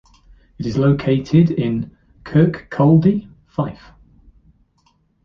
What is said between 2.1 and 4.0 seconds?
Kirkcaldy, Fife.